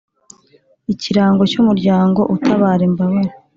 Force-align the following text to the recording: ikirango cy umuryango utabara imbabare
ikirango 0.93 1.43
cy 1.51 1.57
umuryango 1.61 2.21
utabara 2.35 2.81
imbabare 2.89 3.31